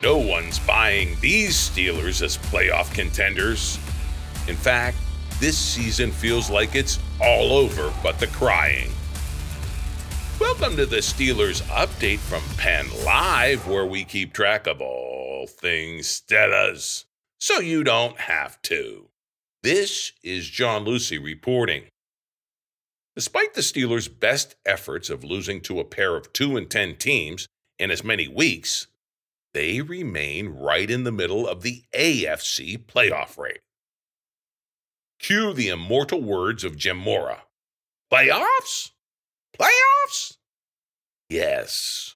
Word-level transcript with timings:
No 0.00 0.16
one's 0.16 0.60
buying 0.60 1.16
these 1.20 1.56
Steelers 1.56 2.22
as 2.22 2.38
playoff 2.38 2.94
contenders. 2.94 3.80
In 4.46 4.54
fact, 4.54 4.96
this 5.40 5.58
season 5.58 6.12
feels 6.12 6.48
like 6.48 6.76
it's 6.76 7.00
all 7.20 7.50
over 7.50 7.92
but 8.00 8.20
the 8.20 8.28
crying. 8.28 8.92
Welcome 10.38 10.76
to 10.76 10.86
the 10.86 10.98
Steelers 10.98 11.62
update 11.62 12.20
from 12.20 12.44
Penn 12.56 12.86
Live, 13.04 13.66
where 13.66 13.86
we 13.86 14.04
keep 14.04 14.32
track 14.32 14.68
of 14.68 14.80
all 14.80 15.48
things 15.48 16.06
Steelers, 16.06 17.06
so 17.40 17.58
you 17.58 17.82
don't 17.82 18.20
have 18.20 18.62
to. 18.62 19.08
This 19.64 20.12
is 20.22 20.48
John 20.48 20.84
Luciew 20.84 21.24
reporting. 21.24 21.86
Despite 23.16 23.54
the 23.54 23.62
Steelers' 23.62 24.08
best 24.08 24.54
efforts 24.64 25.10
of 25.10 25.24
losing 25.24 25.60
to 25.62 25.80
a 25.80 25.84
pair 25.84 26.14
of 26.14 26.32
2 26.32 26.56
and 26.56 26.70
10 26.70 26.94
teams 26.98 27.48
in 27.80 27.90
as 27.90 28.04
many 28.04 28.28
weeks, 28.28 28.86
they 29.54 29.80
remain 29.80 30.48
right 30.48 30.90
in 30.90 31.04
the 31.04 31.12
middle 31.12 31.48
of 31.48 31.62
the 31.62 31.82
AFC 31.94 32.84
playoff 32.84 33.38
race. 33.38 33.58
Cue 35.18 35.52
the 35.52 35.68
immortal 35.68 36.22
words 36.22 36.64
of 36.64 36.76
Jim 36.76 36.96
Mora 36.96 37.42
Playoffs? 38.12 38.92
Playoffs? 39.58 40.36
Yes. 41.28 42.14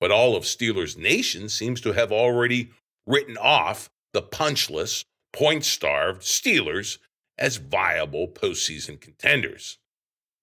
But 0.00 0.10
all 0.10 0.34
of 0.34 0.44
Steelers 0.44 0.96
Nation 0.96 1.48
seems 1.48 1.80
to 1.82 1.92
have 1.92 2.10
already 2.10 2.70
written 3.06 3.36
off 3.36 3.90
the 4.12 4.22
punchless, 4.22 5.04
point 5.32 5.64
starved 5.64 6.22
Steelers 6.22 6.98
as 7.36 7.56
viable 7.56 8.28
postseason 8.28 9.00
contenders. 9.00 9.78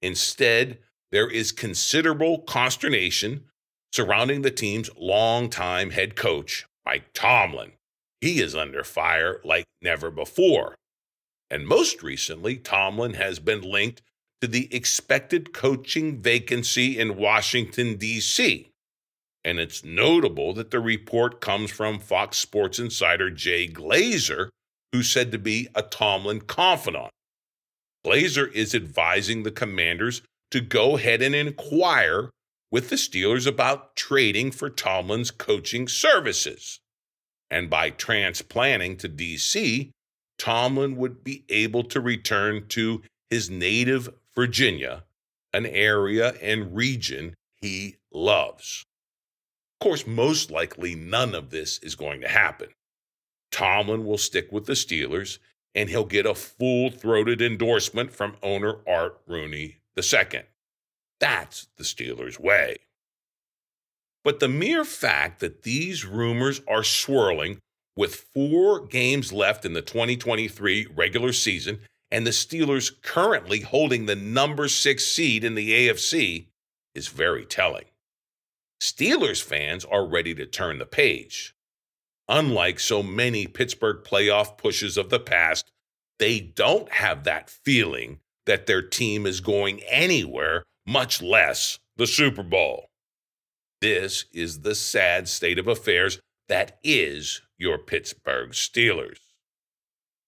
Instead, 0.01 0.79
there 1.11 1.29
is 1.29 1.51
considerable 1.51 2.39
consternation 2.39 3.45
surrounding 3.97 4.43
the 4.43 4.51
team's 4.51 4.91
longtime 4.95 5.89
head 5.89 6.15
coach, 6.15 6.67
Mike 6.85 7.11
Tomlin. 7.15 7.71
He 8.21 8.39
is 8.39 8.53
under 8.53 8.83
fire 8.83 9.41
like 9.43 9.65
never 9.81 10.11
before. 10.11 10.75
And 11.49 11.67
most 11.67 12.03
recently, 12.03 12.57
Tomlin 12.57 13.15
has 13.15 13.39
been 13.39 13.61
linked 13.61 14.03
to 14.39 14.47
the 14.47 14.71
expected 14.71 15.51
coaching 15.51 16.21
vacancy 16.21 16.99
in 16.99 17.17
Washington, 17.17 17.95
D.C. 17.95 18.69
And 19.43 19.57
it's 19.57 19.83
notable 19.83 20.53
that 20.53 20.69
the 20.69 20.79
report 20.79 21.41
comes 21.41 21.71
from 21.71 21.97
Fox 21.97 22.37
Sports 22.37 22.77
insider 22.77 23.31
Jay 23.31 23.67
Glazer, 23.67 24.49
who's 24.91 25.09
said 25.09 25.31
to 25.31 25.39
be 25.39 25.69
a 25.73 25.81
Tomlin 25.81 26.41
confidant. 26.41 27.09
Glazer 28.05 28.51
is 28.53 28.75
advising 28.75 29.41
the 29.41 29.49
commanders 29.49 30.21
to 30.51 30.61
go 30.61 30.97
ahead 30.97 31.23
and 31.23 31.33
inquire 31.33 32.29
with 32.71 32.89
the 32.89 32.95
Steelers 32.95 33.47
about 33.47 33.95
trading 33.95 34.51
for 34.51 34.69
Tomlin's 34.69 35.31
coaching 35.31 35.87
services. 35.87 36.79
And 37.49 37.69
by 37.69 37.91
transplanting 37.91 38.97
to 38.97 39.09
DC, 39.09 39.91
Tomlin 40.37 40.97
would 40.97 41.23
be 41.23 41.45
able 41.49 41.83
to 41.85 42.01
return 42.01 42.67
to 42.69 43.01
his 43.29 43.49
native 43.49 44.09
Virginia, 44.35 45.05
an 45.53 45.65
area 45.65 46.33
and 46.41 46.75
region 46.75 47.33
he 47.55 47.95
loves. 48.11 48.85
Of 49.79 49.85
course, 49.85 50.07
most 50.07 50.51
likely 50.51 50.95
none 50.95 51.35
of 51.35 51.49
this 51.49 51.77
is 51.79 51.95
going 51.95 52.21
to 52.21 52.27
happen. 52.27 52.69
Tomlin 53.51 54.05
will 54.05 54.17
stick 54.17 54.51
with 54.51 54.65
the 54.65 54.73
Steelers, 54.73 55.39
and 55.73 55.89
he'll 55.89 56.05
get 56.05 56.25
a 56.25 56.35
full 56.35 56.89
throated 56.89 57.41
endorsement 57.41 58.11
from 58.11 58.35
owner 58.43 58.77
Art 58.87 59.19
Rooney 59.27 59.77
II. 59.97 60.41
That's 61.19 61.67
the 61.77 61.83
Steelers' 61.83 62.39
way. 62.39 62.77
But 64.23 64.39
the 64.39 64.49
mere 64.49 64.83
fact 64.83 65.39
that 65.39 65.63
these 65.63 66.05
rumors 66.05 66.61
are 66.67 66.83
swirling 66.83 67.59
with 67.95 68.27
four 68.33 68.85
games 68.85 69.33
left 69.33 69.65
in 69.65 69.73
the 69.73 69.81
2023 69.81 70.87
regular 70.93 71.33
season 71.33 71.79
and 72.11 72.25
the 72.25 72.31
Steelers 72.31 72.91
currently 73.01 73.61
holding 73.61 74.05
the 74.05 74.15
number 74.15 74.67
six 74.67 75.05
seed 75.05 75.43
in 75.43 75.55
the 75.55 75.71
AFC 75.71 76.47
is 76.95 77.07
very 77.07 77.45
telling. 77.45 77.85
Steelers 78.81 79.41
fans 79.41 79.83
are 79.85 80.05
ready 80.05 80.33
to 80.35 80.45
turn 80.45 80.77
the 80.77 80.85
page. 80.85 81.53
Unlike 82.29 82.79
so 82.79 83.01
many 83.01 83.47
Pittsburgh 83.47 84.03
playoff 84.03 84.57
pushes 84.57 84.97
of 84.97 85.09
the 85.09 85.19
past, 85.19 85.71
they 86.19 86.39
don't 86.39 86.91
have 86.91 87.23
that 87.23 87.49
feeling 87.49 88.19
that 88.45 88.65
their 88.67 88.81
team 88.81 89.25
is 89.25 89.41
going 89.41 89.81
anywhere 89.83 90.63
much 90.87 91.21
less 91.21 91.79
the 91.97 92.07
Super 92.07 92.43
Bowl. 92.43 92.89
This 93.81 94.25
is 94.33 94.61
the 94.61 94.73
sad 94.73 95.27
state 95.27 95.59
of 95.59 95.67
affairs 95.67 96.19
that 96.47 96.79
is 96.83 97.41
your 97.57 97.77
Pittsburgh 97.77 98.51
Steelers. 98.51 99.17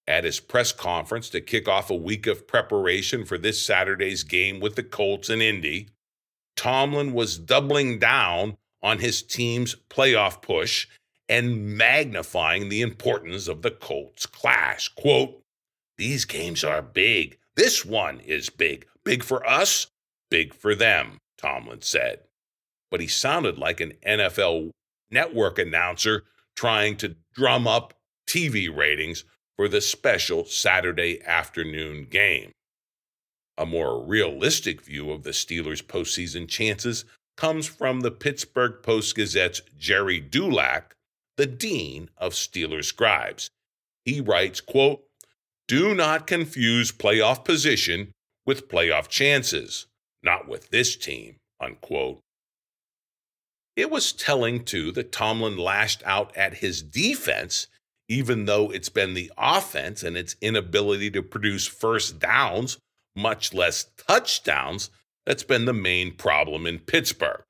At 0.05 0.23
his 0.23 0.39
press 0.39 0.71
conference 0.71 1.29
to 1.29 1.41
kick 1.41 1.67
off 1.67 1.89
a 1.89 1.95
week 1.95 2.27
of 2.27 2.47
preparation 2.47 3.25
for 3.25 3.37
this 3.37 3.63
Saturday's 3.63 4.23
game 4.23 4.59
with 4.59 4.75
the 4.75 4.83
Colts 4.83 5.29
in 5.29 5.41
Indy, 5.41 5.89
Tomlin 6.55 7.13
was 7.13 7.37
doubling 7.37 7.99
down 7.99 8.57
on 8.81 8.99
his 8.99 9.21
team's 9.21 9.75
playoff 9.89 10.41
push 10.41 10.87
and 11.29 11.77
magnifying 11.77 12.69
the 12.69 12.81
importance 12.81 13.47
of 13.47 13.61
the 13.61 13.71
Colts 13.71 14.25
clash. 14.25 14.89
Quote, 14.89 15.41
These 15.97 16.25
games 16.25 16.63
are 16.63 16.81
big. 16.81 17.37
This 17.55 17.85
one 17.85 18.19
is 18.21 18.49
big. 18.49 18.87
Big 19.05 19.23
for 19.23 19.47
us, 19.47 19.87
Big 20.29 20.53
for 20.53 20.75
them, 20.75 21.17
Tomlin 21.37 21.81
said. 21.81 22.21
But 22.91 23.01
he 23.01 23.07
sounded 23.07 23.57
like 23.57 23.79
an 23.79 23.93
NFL 24.05 24.71
network 25.11 25.59
announcer 25.59 26.23
trying 26.55 26.97
to 26.97 27.15
drum 27.33 27.67
up 27.67 27.93
TV 28.27 28.73
ratings 28.73 29.23
for 29.55 29.67
the 29.67 29.81
special 29.81 30.45
Saturday 30.45 31.21
afternoon 31.23 32.07
game. 32.09 32.51
A 33.57 33.65
more 33.65 34.03
realistic 34.03 34.81
view 34.81 35.11
of 35.11 35.23
the 35.23 35.31
Steelers' 35.31 35.83
postseason 35.83 36.47
chances 36.47 37.05
comes 37.35 37.67
from 37.67 38.01
the 38.01 38.11
Pittsburgh 38.11 38.81
Post 38.83 39.15
Gazette's 39.15 39.61
Gerry 39.77 40.19
Dulac, 40.19 40.95
the 41.37 41.45
dean 41.45 42.09
of 42.17 42.33
Steelers 42.33 42.85
scribes. 42.85 43.49
He 44.05 44.21
writes, 44.21 44.61
quote, 44.61 45.03
"Do 45.67 45.93
not 45.93 46.27
confuse 46.27 46.91
playoff 46.91 47.43
position 47.43 48.11
with 48.45 48.67
playoff 48.67 49.07
chances. 49.07 49.87
Not 50.23 50.47
with 50.47 50.69
this 50.69 50.95
team, 50.95 51.37
unquote. 51.61 52.19
It 53.75 53.89
was 53.89 54.11
telling, 54.11 54.65
too, 54.65 54.91
that 54.91 55.11
Tomlin 55.11 55.57
lashed 55.57 56.03
out 56.05 56.35
at 56.35 56.55
his 56.55 56.81
defense, 56.81 57.67
even 58.09 58.45
though 58.45 58.71
it's 58.71 58.89
been 58.89 59.13
the 59.13 59.31
offense 59.37 60.03
and 60.03 60.17
its 60.17 60.35
inability 60.41 61.11
to 61.11 61.23
produce 61.23 61.67
first 61.67 62.19
downs, 62.19 62.77
much 63.15 63.53
less 63.53 63.85
touchdowns, 64.07 64.89
that's 65.25 65.43
been 65.43 65.65
the 65.65 65.73
main 65.73 66.13
problem 66.13 66.65
in 66.65 66.79
Pittsburgh. 66.79 67.43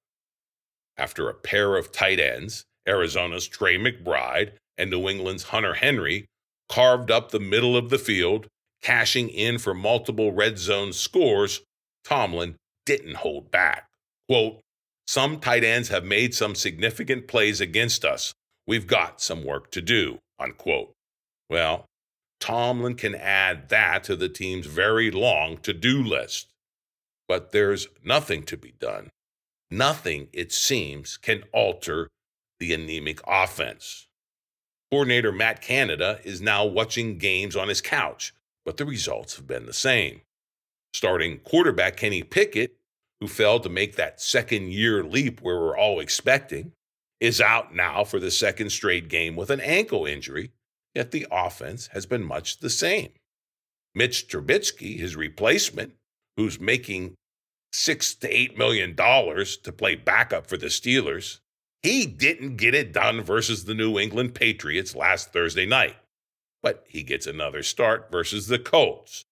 After 0.97 1.29
a 1.29 1.33
pair 1.33 1.77
of 1.77 1.91
tight 1.91 2.19
ends, 2.19 2.65
Arizona's 2.87 3.47
Trey 3.47 3.77
McBride 3.77 4.51
and 4.77 4.91
New 4.91 5.07
England's 5.07 5.43
Hunter 5.43 5.75
Henry 5.75 6.25
carved 6.67 7.09
up 7.09 7.31
the 7.31 7.39
middle 7.39 7.75
of 7.75 7.89
the 7.89 7.97
field, 7.97 8.47
cashing 8.81 9.29
in 9.29 9.57
for 9.57 9.73
multiple 9.73 10.31
red 10.31 10.59
zone 10.59 10.93
scores, 10.93 11.61
Tomlin 12.09 12.55
didn't 12.87 13.17
hold 13.17 13.51
back. 13.51 13.87
Quote, 14.27 14.61
some 15.07 15.39
tight 15.39 15.63
ends 15.63 15.89
have 15.89 16.03
made 16.03 16.33
some 16.33 16.55
significant 16.55 17.27
plays 17.27 17.61
against 17.61 18.03
us. 18.03 18.33
We've 18.65 18.87
got 18.87 19.21
some 19.21 19.43
work 19.43 19.69
to 19.71 19.81
do, 19.81 20.17
unquote. 20.39 20.93
Well, 21.51 21.85
Tomlin 22.39 22.95
can 22.95 23.13
add 23.13 23.69
that 23.69 24.03
to 24.05 24.15
the 24.15 24.27
team's 24.27 24.65
very 24.65 25.11
long 25.11 25.57
to 25.59 25.71
do 25.71 26.01
list. 26.01 26.47
But 27.27 27.51
there's 27.51 27.87
nothing 28.03 28.41
to 28.45 28.57
be 28.57 28.73
done. 28.79 29.09
Nothing, 29.69 30.29
it 30.33 30.51
seems, 30.51 31.15
can 31.15 31.43
alter 31.53 32.09
the 32.59 32.73
anemic 32.73 33.19
offense. 33.27 34.07
Coordinator 34.89 35.31
Matt 35.31 35.61
Canada 35.61 36.19
is 36.23 36.41
now 36.41 36.65
watching 36.65 37.19
games 37.19 37.55
on 37.55 37.67
his 37.67 37.81
couch, 37.81 38.33
but 38.65 38.77
the 38.77 38.85
results 38.85 39.35
have 39.35 39.45
been 39.45 39.67
the 39.67 39.73
same. 39.73 40.21
Starting 40.93 41.39
quarterback 41.39 41.97
Kenny 41.97 42.23
Pickett, 42.23 42.75
who 43.19 43.27
failed 43.27 43.63
to 43.63 43.69
make 43.69 43.95
that 43.95 44.21
second 44.21 44.71
year 44.71 45.03
leap 45.03 45.41
where 45.41 45.59
we're 45.59 45.77
all 45.77 45.99
expecting, 45.99 46.71
is 47.19 47.41
out 47.41 47.75
now 47.75 48.03
for 48.03 48.19
the 48.19 48.31
second 48.31 48.71
straight 48.71 49.09
game 49.09 49.35
with 49.35 49.49
an 49.49 49.59
ankle 49.59 50.05
injury, 50.05 50.51
yet 50.95 51.11
the 51.11 51.27
offense 51.31 51.87
has 51.87 52.05
been 52.05 52.23
much 52.23 52.59
the 52.59 52.69
same. 52.69 53.09
Mitch 53.93 54.27
Trubisky, 54.27 54.97
his 54.97 55.15
replacement, 55.15 55.93
who's 56.37 56.59
making 56.59 57.15
six 57.73 58.15
to 58.15 58.27
eight 58.29 58.57
million 58.57 58.95
dollars 58.95 59.57
to 59.57 59.71
play 59.71 59.95
backup 59.95 60.47
for 60.47 60.57
the 60.57 60.67
Steelers, 60.67 61.39
he 61.83 62.05
didn't 62.05 62.57
get 62.57 62.73
it 62.73 62.93
done 62.93 63.21
versus 63.21 63.65
the 63.65 63.73
New 63.73 63.99
England 63.99 64.33
Patriots 64.35 64.95
last 64.95 65.31
Thursday 65.31 65.65
night. 65.65 65.95
But 66.61 66.83
he 66.87 67.03
gets 67.03 67.27
another 67.27 67.63
start 67.63 68.11
versus 68.11 68.47
the 68.47 68.59
Colts. 68.59 69.23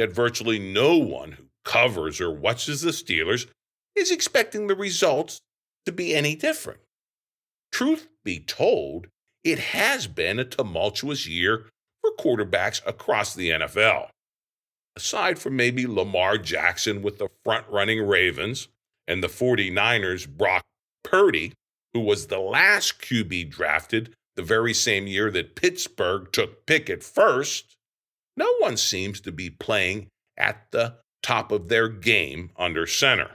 Yet 0.00 0.12
virtually 0.12 0.58
no 0.58 0.96
one 0.96 1.32
who 1.32 1.44
covers 1.62 2.22
or 2.22 2.30
watches 2.30 2.80
the 2.80 2.90
Steelers 2.90 3.48
is 3.94 4.10
expecting 4.10 4.66
the 4.66 4.74
results 4.74 5.42
to 5.84 5.92
be 5.92 6.14
any 6.14 6.34
different. 6.34 6.80
Truth 7.70 8.08
be 8.24 8.40
told, 8.40 9.08
it 9.44 9.58
has 9.58 10.06
been 10.06 10.38
a 10.38 10.44
tumultuous 10.46 11.28
year 11.28 11.66
for 12.00 12.12
quarterbacks 12.12 12.80
across 12.86 13.34
the 13.34 13.50
NFL. 13.50 14.08
Aside 14.96 15.38
from 15.38 15.56
maybe 15.56 15.86
Lamar 15.86 16.38
Jackson 16.38 17.02
with 17.02 17.18
the 17.18 17.28
front 17.44 17.66
running 17.68 18.00
Ravens 18.00 18.68
and 19.06 19.22
the 19.22 19.28
49ers' 19.28 20.26
Brock 20.26 20.62
Purdy, 21.04 21.52
who 21.92 22.00
was 22.00 22.28
the 22.28 22.40
last 22.40 23.02
QB 23.02 23.50
drafted 23.50 24.14
the 24.34 24.42
very 24.42 24.72
same 24.72 25.06
year 25.06 25.30
that 25.30 25.56
Pittsburgh 25.56 26.32
took 26.32 26.64
Pickett 26.64 27.04
first, 27.04 27.76
no 28.36 28.52
one 28.58 28.76
seems 28.76 29.20
to 29.22 29.32
be 29.32 29.50
playing 29.50 30.08
at 30.36 30.70
the 30.70 30.96
top 31.22 31.52
of 31.52 31.68
their 31.68 31.88
game 31.88 32.50
under 32.56 32.86
center. 32.86 33.32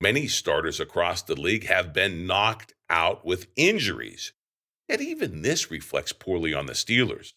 Many 0.00 0.26
starters 0.26 0.80
across 0.80 1.22
the 1.22 1.40
league 1.40 1.66
have 1.66 1.92
been 1.92 2.26
knocked 2.26 2.74
out 2.90 3.24
with 3.24 3.46
injuries, 3.56 4.32
yet 4.88 5.00
even 5.00 5.42
this 5.42 5.70
reflects 5.70 6.12
poorly 6.12 6.52
on 6.52 6.66
the 6.66 6.72
Steelers. 6.72 7.32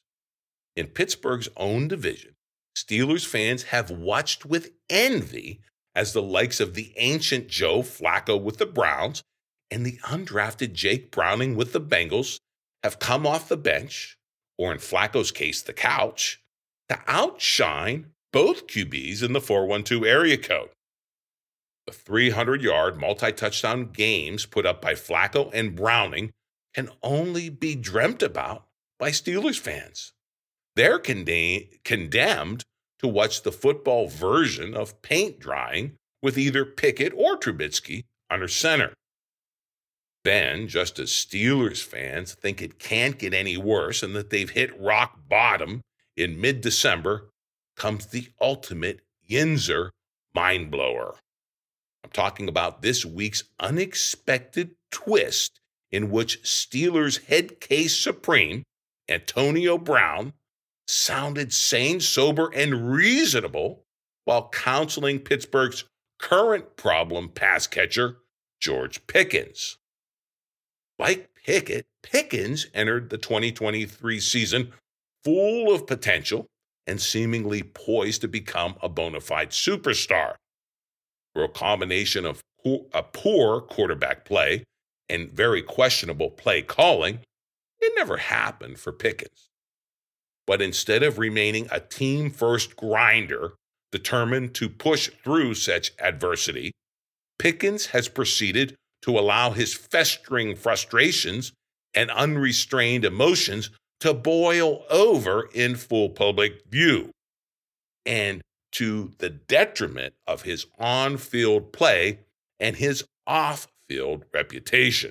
In 0.75 0.87
Pittsburgh's 0.87 1.49
own 1.55 1.87
division, 1.87 2.35
Steelers 2.75 3.25
fans 3.25 3.63
have 3.63 3.89
watched 3.89 4.45
with 4.45 4.71
envy 4.89 5.61
as 5.95 6.13
the 6.13 6.21
likes 6.21 6.59
of 6.59 6.73
the 6.73 6.93
ancient 6.97 7.47
Joe 7.47 7.81
Flacco 7.81 8.39
with 8.39 8.57
the 8.57 8.65
Browns 8.65 9.23
and 9.71 9.85
the 9.85 9.99
undrafted 10.03 10.73
Jake 10.73 11.11
Browning 11.11 11.55
with 11.55 11.73
the 11.73 11.81
Bengals 11.81 12.39
have 12.83 12.99
come 12.99 13.25
off 13.25 13.49
the 13.49 13.57
bench, 13.57 14.16
or 14.57 14.71
in 14.71 14.79
Flacco's 14.79 15.31
case, 15.31 15.61
the 15.61 15.73
couch, 15.73 16.41
to 16.89 16.99
outshine 17.07 18.11
both 18.33 18.67
QBs 18.67 19.23
in 19.23 19.33
the 19.33 19.41
412 19.41 20.03
area 20.03 20.37
code. 20.37 20.69
The 21.85 21.93
300 21.93 22.61
yard 22.61 22.99
multi 22.99 23.31
touchdown 23.31 23.91
games 23.93 24.45
put 24.45 24.65
up 24.65 24.81
by 24.81 24.93
Flacco 24.93 25.49
and 25.53 25.75
Browning 25.75 26.31
can 26.73 26.89
only 27.01 27.49
be 27.49 27.75
dreamt 27.75 28.21
about 28.21 28.65
by 28.99 29.09
Steelers 29.11 29.59
fans. 29.59 30.13
They're 30.75 30.99
condemned 30.99 32.63
to 32.99 33.07
watch 33.07 33.43
the 33.43 33.51
football 33.51 34.07
version 34.07 34.75
of 34.75 35.01
paint 35.01 35.39
drying 35.39 35.93
with 36.21 36.37
either 36.37 36.65
Pickett 36.65 37.13
or 37.15 37.37
Trubisky 37.37 38.03
under 38.29 38.47
center. 38.47 38.93
Then, 40.23 40.67
just 40.67 40.99
as 40.99 41.09
Steelers 41.09 41.83
fans 41.83 42.33
think 42.33 42.61
it 42.61 42.79
can't 42.79 43.17
get 43.17 43.33
any 43.33 43.57
worse 43.57 44.03
and 44.03 44.15
that 44.15 44.29
they've 44.29 44.49
hit 44.49 44.79
rock 44.79 45.19
bottom 45.29 45.81
in 46.15 46.41
mid 46.41 46.61
December, 46.61 47.29
comes 47.75 48.07
the 48.07 48.27
ultimate 48.41 49.01
Yinzer 49.29 49.89
mind 50.33 50.71
blower. 50.71 51.15
I'm 52.03 52.09
talking 52.11 52.47
about 52.47 52.81
this 52.81 53.05
week's 53.05 53.43
unexpected 53.59 54.71
twist 54.91 55.59
in 55.91 56.11
which 56.11 56.41
Steelers 56.43 57.25
head 57.25 57.59
case 57.59 57.95
supreme, 57.95 58.63
Antonio 59.07 59.77
Brown, 59.77 60.33
sounded 60.87 61.53
sane, 61.53 61.99
sober, 61.99 62.49
and 62.53 62.91
reasonable 62.91 63.85
while 64.25 64.49
counseling 64.49 65.19
Pittsburgh's 65.19 65.85
current 66.19 66.75
problem 66.75 67.29
pass 67.29 67.67
catcher, 67.67 68.17
George 68.59 69.05
Pickens. 69.07 69.77
Like 70.99 71.29
Pickett, 71.45 71.85
Pickens 72.01 72.67
entered 72.73 73.09
the 73.09 73.17
2023 73.17 74.19
season 74.19 74.73
full 75.23 75.73
of 75.73 75.85
potential 75.85 76.47
and 76.87 77.01
seemingly 77.01 77.63
poised 77.63 78.21
to 78.21 78.27
become 78.27 78.75
a 78.81 78.89
bona 78.89 79.19
fide 79.19 79.51
superstar. 79.51 80.35
For 81.33 81.43
a 81.43 81.49
combination 81.49 82.25
of 82.25 82.41
a 82.93 83.03
poor 83.03 83.61
quarterback 83.61 84.25
play 84.25 84.63
and 85.07 85.31
very 85.31 85.61
questionable 85.61 86.31
play 86.31 86.61
calling, 86.61 87.19
it 87.79 87.93
never 87.95 88.17
happened 88.17 88.79
for 88.79 88.91
Pickens. 88.91 89.49
But 90.47 90.61
instead 90.61 91.03
of 91.03 91.19
remaining 91.19 91.67
a 91.71 91.79
team 91.79 92.31
first 92.31 92.75
grinder 92.75 93.53
determined 93.91 94.55
to 94.55 94.69
push 94.69 95.09
through 95.23 95.53
such 95.55 95.91
adversity, 95.99 96.71
Pickens 97.37 97.87
has 97.87 98.09
proceeded 98.09 98.75
to 99.01 99.17
allow 99.17 99.51
his 99.51 99.73
festering 99.73 100.55
frustrations 100.55 101.53
and 101.93 102.11
unrestrained 102.11 103.05
emotions 103.05 103.69
to 103.99 104.13
boil 104.13 104.83
over 104.89 105.49
in 105.53 105.75
full 105.75 106.09
public 106.09 106.63
view, 106.69 107.11
and 108.05 108.41
to 108.71 109.11
the 109.17 109.29
detriment 109.29 110.13
of 110.27 110.43
his 110.43 110.65
on 110.77 111.17
field 111.17 111.71
play 111.71 112.19
and 112.59 112.75
his 112.75 113.03
off 113.25 113.67
field 113.89 114.23
reputation. 114.33 115.09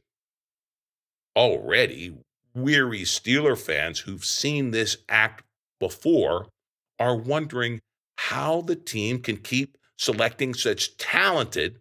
Already, 1.35 2.15
weary 2.55 3.03
Steeler 3.03 3.59
fans 3.59 4.01
who've 4.01 4.25
seen 4.25 4.71
this 4.71 4.97
act 5.09 5.45
before 5.81 6.47
are 6.99 7.17
wondering 7.17 7.81
how 8.19 8.63
the 8.63 8.77
team 8.77 9.21
can 9.21 9.37
keep 9.37 9.77
selecting 9.99 10.55
such 10.55 10.97
talented 10.97 11.79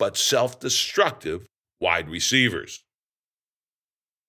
but 0.00 0.16
self 0.16 0.58
destructive 0.58 1.46
wide 1.78 2.08
receivers. 2.08 2.82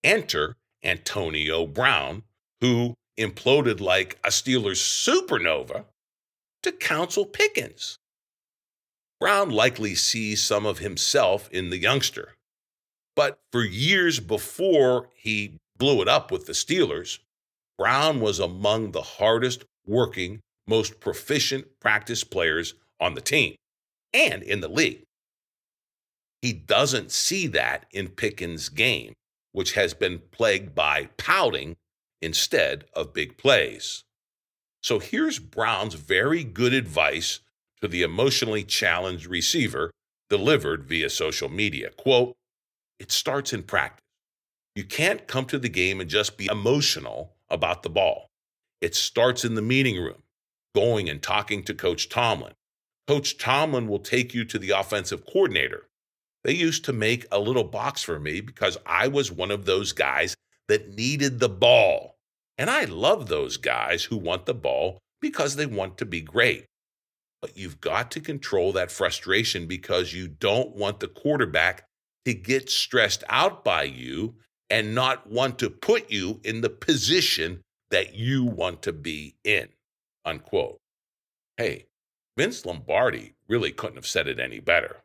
Enter 0.04 0.56
Antonio 0.84 1.66
Brown, 1.66 2.24
who 2.60 2.94
imploded 3.18 3.80
like 3.80 4.18
a 4.22 4.28
Steelers 4.28 4.80
supernova 4.80 5.86
to 6.62 6.72
counsel 6.72 7.24
Pickens. 7.24 7.96
Brown 9.18 9.50
likely 9.50 9.94
sees 9.94 10.42
some 10.42 10.66
of 10.66 10.78
himself 10.78 11.48
in 11.50 11.70
the 11.70 11.78
youngster. 11.78 12.34
But 13.16 13.38
for 13.50 13.64
years 13.64 14.20
before 14.20 15.08
he 15.14 15.58
blew 15.78 16.02
it 16.02 16.08
up 16.08 16.30
with 16.30 16.46
the 16.46 16.52
Steelers, 16.52 17.18
Brown 17.78 18.20
was 18.20 18.38
among 18.40 18.90
the 18.90 19.02
hardest 19.02 19.64
working, 19.86 20.40
most 20.66 21.00
proficient 21.00 21.66
practice 21.80 22.24
players 22.24 22.74
on 23.00 23.14
the 23.14 23.20
team 23.20 23.54
and 24.12 24.42
in 24.42 24.60
the 24.60 24.68
league. 24.68 25.04
He 26.42 26.52
doesn't 26.52 27.12
see 27.12 27.46
that 27.48 27.86
in 27.92 28.08
Pickens' 28.08 28.68
game, 28.68 29.14
which 29.52 29.72
has 29.72 29.94
been 29.94 30.20
plagued 30.32 30.74
by 30.74 31.08
pouting 31.16 31.76
instead 32.20 32.84
of 32.94 33.14
big 33.14 33.38
plays. 33.38 34.02
So 34.82 34.98
here's 34.98 35.38
Brown's 35.38 35.94
very 35.94 36.42
good 36.42 36.74
advice 36.74 37.40
to 37.80 37.88
the 37.88 38.02
emotionally 38.02 38.64
challenged 38.64 39.26
receiver 39.26 39.92
delivered 40.28 40.84
via 40.84 41.10
social 41.10 41.48
media. 41.48 41.90
Quote, 41.96 42.34
it 42.98 43.12
starts 43.12 43.52
in 43.52 43.62
practice. 43.62 44.02
You 44.74 44.84
can't 44.84 45.28
come 45.28 45.44
to 45.46 45.58
the 45.58 45.68
game 45.68 46.00
and 46.00 46.10
just 46.10 46.36
be 46.36 46.46
emotional 46.46 47.34
about 47.50 47.82
the 47.82 47.90
ball. 47.90 48.28
It 48.80 48.94
starts 48.94 49.44
in 49.44 49.54
the 49.54 49.62
meeting 49.62 50.02
room, 50.02 50.22
going 50.74 51.08
and 51.08 51.22
talking 51.22 51.62
to 51.64 51.74
Coach 51.74 52.08
Tomlin. 52.08 52.54
Coach 53.06 53.38
Tomlin 53.38 53.86
will 53.86 53.98
take 53.98 54.34
you 54.34 54.44
to 54.46 54.58
the 54.58 54.70
offensive 54.70 55.24
coordinator. 55.26 55.86
They 56.44 56.54
used 56.54 56.84
to 56.86 56.92
make 56.92 57.26
a 57.30 57.38
little 57.38 57.64
box 57.64 58.02
for 58.02 58.18
me 58.18 58.40
because 58.40 58.76
I 58.84 59.08
was 59.08 59.30
one 59.30 59.50
of 59.50 59.64
those 59.64 59.92
guys 59.92 60.34
that 60.68 60.96
needed 60.96 61.38
the 61.38 61.48
ball. 61.48 62.16
And 62.58 62.68
I 62.68 62.84
love 62.84 63.28
those 63.28 63.56
guys 63.56 64.04
who 64.04 64.16
want 64.16 64.46
the 64.46 64.54
ball 64.54 64.98
because 65.20 65.56
they 65.56 65.66
want 65.66 65.98
to 65.98 66.04
be 66.04 66.20
great. 66.20 66.66
But 67.40 67.56
you've 67.56 67.80
got 67.80 68.10
to 68.12 68.20
control 68.20 68.72
that 68.72 68.92
frustration 68.92 69.66
because 69.66 70.12
you 70.12 70.28
don't 70.28 70.76
want 70.76 71.00
the 71.00 71.08
quarterback 71.08 71.84
to 72.24 72.34
get 72.34 72.70
stressed 72.70 73.24
out 73.28 73.64
by 73.64 73.84
you 73.84 74.34
and 74.70 74.94
not 74.94 75.28
want 75.28 75.58
to 75.58 75.70
put 75.70 76.10
you 76.10 76.40
in 76.44 76.60
the 76.60 76.70
position 76.70 77.60
that 77.90 78.14
you 78.14 78.44
want 78.44 78.82
to 78.82 78.92
be 78.92 79.34
in. 79.44 79.68
Unquote. 80.24 80.78
Hey, 81.56 81.86
Vince 82.36 82.64
Lombardi 82.64 83.34
really 83.48 83.72
couldn't 83.72 83.96
have 83.96 84.06
said 84.06 84.28
it 84.28 84.38
any 84.38 84.60
better. 84.60 85.02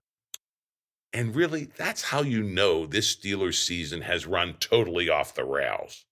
And 1.14 1.36
really, 1.36 1.70
that's 1.78 2.04
how 2.04 2.22
you 2.22 2.44
know 2.44 2.86
this 2.86 3.16
Steelers 3.16 3.64
season 3.64 4.02
has 4.02 4.26
run 4.26 4.56
totally 4.60 5.10
off 5.10 5.36
the 5.36 5.46
rails. 5.46 6.06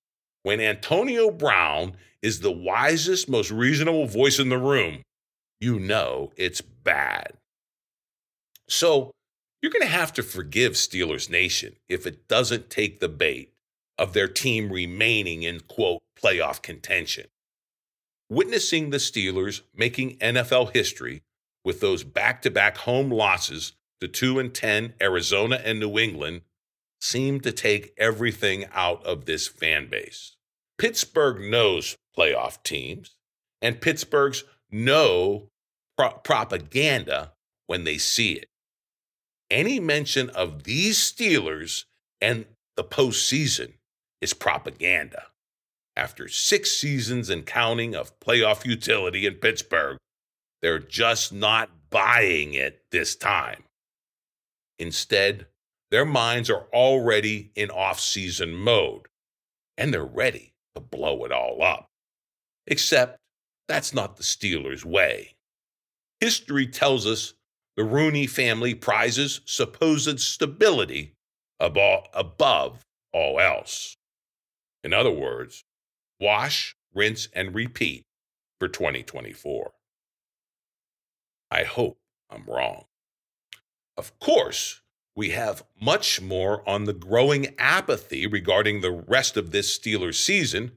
When 0.44 0.62
Antonio 0.62 1.32
Brown 1.32 1.96
is 2.22 2.40
the 2.40 2.52
wisest, 2.52 3.30
most 3.30 3.52
reasonable 3.52 4.08
voice 4.08 4.40
in 4.40 4.50
the 4.50 4.58
room, 4.58 5.02
you 5.60 5.80
know 5.80 6.32
it's 6.38 6.62
bad. 6.62 7.34
So 8.68 9.12
you're 9.62 9.72
going 9.72 9.82
to 9.82 9.88
have 9.88 10.14
to 10.14 10.24
forgive 10.24 10.74
Steelers 10.74 11.30
Nation 11.30 11.76
if 11.90 12.06
it 12.06 12.28
doesn't 12.28 12.70
take 12.70 13.00
the 13.00 13.10
bait 13.10 13.54
of 13.98 14.14
their 14.14 14.28
team 14.28 14.72
remaining 14.72 15.44
in, 15.44 15.62
quote, 15.62 16.02
playoff 16.16 16.62
contention. 16.62 17.26
Witnessing 18.30 18.90
the 18.90 18.98
Steelers 18.98 19.62
making 19.76 20.18
NFL 20.18 20.74
history 20.74 21.24
with 21.64 21.80
those 21.80 22.04
back 22.04 22.42
to 22.44 22.52
back 22.52 22.78
home 22.78 23.12
losses 23.12 23.74
to 24.02 24.08
2 24.08 24.40
and 24.40 24.54
10 24.54 24.94
Arizona 25.02 25.62
and 25.64 25.80
New 25.80 25.98
England 25.98 26.42
seem 27.00 27.40
to 27.42 27.52
take 27.52 27.94
everything 27.98 28.66
out 28.74 29.04
of 29.06 29.26
this 29.26 29.48
fan 29.48 29.88
base. 29.90 30.36
Pittsburgh 30.78 31.40
knows 31.40 31.96
playoff 32.18 32.62
teams, 32.64 33.16
and 33.62 33.82
Pittsburgh's 33.82 34.44
know 34.72 35.50
pro- 35.98 36.12
propaganda 36.12 37.34
when 37.68 37.84
they 37.84 37.98
see 37.98 38.34
it. 38.34 38.48
Any 39.50 39.80
mention 39.80 40.30
of 40.32 40.64
these 40.64 40.98
Steelers 40.98 41.86
and 42.20 42.46
the 42.76 42.84
postseason 42.84 43.74
is 44.22 44.34
propaganda. 44.34 45.28
After 45.96 46.28
six 46.28 46.72
seasons 46.72 47.30
and 47.30 47.46
counting 47.46 47.96
of 47.96 48.20
playoff 48.20 48.66
utility 48.66 49.26
in 49.26 49.36
Pittsburgh, 49.36 49.98
they're 50.62 50.80
just 50.80 51.32
not 51.32 51.70
buying 51.90 52.54
it 52.54 52.84
this 52.92 53.16
time. 53.16 53.65
Instead, 54.80 55.48
their 55.92 56.06
minds 56.06 56.50
are 56.50 56.68
already 56.74 57.52
in 57.56 57.70
off 57.70 58.00
season 58.00 58.54
mode, 58.54 59.08
and 59.78 59.94
they're 59.94 60.04
ready 60.04 60.54
to 60.76 60.82
blow 60.82 61.24
it 61.26 61.32
all 61.32 61.62
up. 61.62 61.88
Except 62.68 63.18
that's 63.68 63.94
not 63.94 64.18
the 64.18 64.24
Steelers' 64.24 64.84
way. 64.84 65.36
History 66.20 66.68
tells 66.68 67.06
us 67.06 67.34
the 67.78 67.84
Rooney 67.84 68.28
family 68.28 68.74
prizes 68.74 69.42
supposed 69.46 70.20
stability 70.20 71.14
above 71.60 72.86
all 73.14 73.40
else. 73.40 73.96
In 74.84 74.94
other 74.94 75.12
words, 75.12 75.64
wash, 76.20 76.76
rinse, 76.94 77.28
and 77.34 77.56
repeat 77.56 78.04
for 78.60 78.68
2024. 78.68 79.72
I 81.52 81.64
hope 81.64 81.98
I'm 82.30 82.46
wrong. 82.46 82.86
Of 83.98 84.18
course, 84.20 84.82
we 85.16 85.30
have 85.30 85.64
much 85.82 86.22
more 86.22 86.68
on 86.68 86.84
the 86.84 86.94
growing 86.94 87.56
apathy 87.58 88.28
regarding 88.28 88.82
the 88.82 88.92
rest 88.92 89.38
of 89.38 89.52
this 89.52 89.78
Steelers 89.78 90.16
season, 90.16 90.72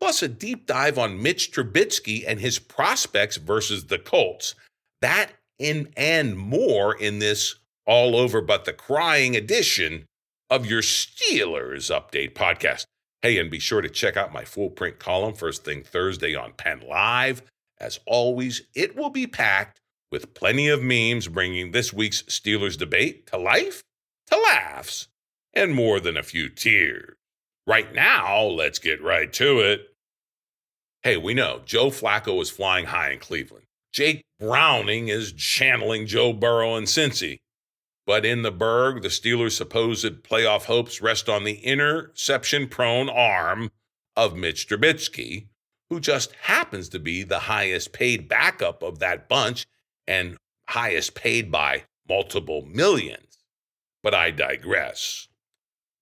plus 0.00 0.22
a 0.22 0.28
deep 0.28 0.66
dive 0.66 0.98
on 0.98 1.22
Mitch 1.22 1.52
Trubisky 1.52 2.24
and 2.26 2.40
his 2.40 2.58
prospects 2.58 3.36
versus 3.36 3.86
the 3.86 3.98
Colts. 3.98 4.54
That 5.00 5.32
in, 5.58 5.92
and 5.96 6.36
more 6.36 6.94
in 6.96 7.20
this 7.20 7.56
all 7.86 8.16
over 8.16 8.40
but 8.40 8.64
the 8.64 8.72
crying 8.72 9.36
edition 9.36 10.06
of 10.50 10.66
your 10.66 10.82
Steelers 10.82 11.90
Update 11.90 12.34
podcast. 12.34 12.84
Hey, 13.22 13.38
and 13.38 13.50
be 13.50 13.58
sure 13.58 13.80
to 13.80 13.88
check 13.88 14.16
out 14.16 14.32
my 14.32 14.44
full 14.44 14.70
print 14.70 14.98
column 14.98 15.34
first 15.34 15.64
thing 15.64 15.82
Thursday 15.82 16.34
on 16.34 16.52
Penn 16.52 16.82
Live. 16.88 17.42
As 17.80 18.00
always, 18.06 18.62
it 18.74 18.96
will 18.96 19.10
be 19.10 19.26
packed 19.26 19.80
with 20.10 20.34
plenty 20.34 20.68
of 20.68 20.82
memes 20.82 21.28
bringing 21.28 21.70
this 21.70 21.92
week's 21.92 22.22
Steelers 22.22 22.78
debate 22.78 23.26
to 23.28 23.36
life, 23.36 23.82
to 24.28 24.36
laughs, 24.36 25.08
and 25.54 25.74
more 25.74 26.00
than 26.00 26.16
a 26.16 26.22
few 26.22 26.48
tears. 26.48 27.14
Right 27.66 27.94
now, 27.94 28.42
let's 28.44 28.78
get 28.78 29.02
right 29.02 29.32
to 29.34 29.60
it. 29.60 29.88
Hey, 31.02 31.16
we 31.16 31.34
know 31.34 31.60
Joe 31.64 31.88
Flacco 31.88 32.40
is 32.40 32.50
flying 32.50 32.86
high 32.86 33.10
in 33.12 33.18
Cleveland. 33.18 33.66
Jake 33.92 34.24
Browning 34.38 35.08
is 35.08 35.32
channeling 35.32 36.06
Joe 36.06 36.32
Burrow 36.32 36.76
and 36.76 36.86
Cincy. 36.86 37.38
But 38.06 38.24
in 38.24 38.42
the 38.42 38.50
Burgh, 38.50 39.02
the 39.02 39.08
Steelers' 39.08 39.52
supposed 39.52 40.22
playoff 40.22 40.64
hopes 40.64 41.02
rest 41.02 41.28
on 41.28 41.44
the 41.44 41.56
interception 41.56 42.66
prone 42.66 43.10
arm 43.10 43.70
of 44.16 44.34
Mitch 44.34 44.66
Trubisky, 44.66 45.48
who 45.90 46.00
just 46.00 46.32
happens 46.42 46.88
to 46.88 46.98
be 46.98 47.22
the 47.22 47.40
highest 47.40 47.92
paid 47.92 48.26
backup 48.28 48.82
of 48.82 48.98
that 48.98 49.28
bunch 49.28 49.66
and 50.08 50.38
highest 50.70 51.14
paid 51.14 51.52
by 51.52 51.84
multiple 52.08 52.66
millions. 52.66 53.44
But 54.02 54.14
I 54.14 54.30
digress. 54.30 55.28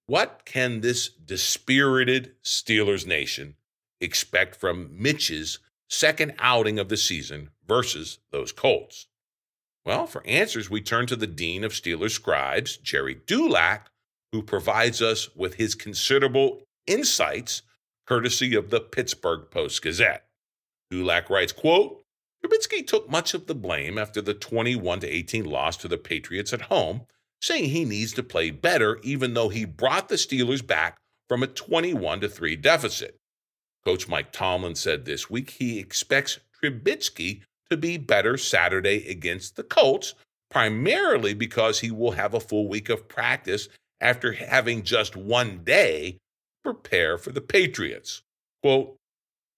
What 0.06 0.42
can 0.44 0.80
this 0.80 1.08
dispirited 1.08 2.34
Steelers 2.44 3.04
nation 3.04 3.56
expect 4.00 4.54
from 4.54 4.90
Mitch's 4.92 5.58
second 5.90 6.34
outing 6.38 6.78
of 6.78 6.88
the 6.88 6.96
season 6.96 7.50
versus 7.66 8.18
those 8.30 8.52
Colts? 8.52 9.08
Well, 9.84 10.06
for 10.06 10.24
answers, 10.26 10.70
we 10.70 10.80
turn 10.80 11.06
to 11.06 11.16
the 11.16 11.26
Dean 11.26 11.64
of 11.64 11.72
Steelers 11.72 12.12
Scribes, 12.12 12.76
Gerry 12.76 13.16
Dulac, 13.26 13.90
who 14.32 14.42
provides 14.42 15.02
us 15.02 15.34
with 15.34 15.54
his 15.54 15.74
considerable 15.74 16.62
insights 16.86 17.62
courtesy 18.06 18.54
of 18.54 18.70
the 18.70 18.80
Pittsburgh 18.80 19.50
Post 19.50 19.82
Gazette. 19.82 20.26
Dulac 20.90 21.28
writes, 21.30 21.52
quote, 21.52 22.04
Trubisky 22.46 22.86
took 22.86 23.10
much 23.10 23.34
of 23.34 23.46
the 23.46 23.54
blame 23.54 23.98
after 23.98 24.20
the 24.20 24.34
21 24.34 25.00
18 25.04 25.44
loss 25.44 25.76
to 25.78 25.88
the 25.88 25.98
Patriots 25.98 26.52
at 26.52 26.62
home, 26.62 27.02
saying 27.40 27.70
he 27.70 27.84
needs 27.84 28.12
to 28.12 28.22
play 28.22 28.50
better 28.50 28.98
even 29.02 29.34
though 29.34 29.48
he 29.48 29.64
brought 29.64 30.08
the 30.08 30.14
Steelers 30.14 30.64
back 30.64 30.98
from 31.28 31.42
a 31.42 31.48
21 31.48 32.20
3 32.20 32.56
deficit. 32.56 33.16
Coach 33.84 34.08
Mike 34.08 34.30
Tomlin 34.32 34.76
said 34.76 35.04
this 35.04 35.28
week 35.28 35.50
he 35.50 35.78
expects 35.78 36.38
Trubisky 36.62 37.42
to 37.68 37.76
be 37.76 37.96
better 37.96 38.36
Saturday 38.36 39.08
against 39.08 39.56
the 39.56 39.64
Colts, 39.64 40.14
primarily 40.48 41.34
because 41.34 41.80
he 41.80 41.90
will 41.90 42.12
have 42.12 42.34
a 42.34 42.40
full 42.40 42.68
week 42.68 42.88
of 42.88 43.08
practice 43.08 43.68
after 44.00 44.32
having 44.32 44.82
just 44.84 45.16
one 45.16 45.64
day 45.64 46.18
prepare 46.62 47.18
for 47.18 47.32
the 47.32 47.40
Patriots. 47.40 48.22
Quote, 48.62 48.96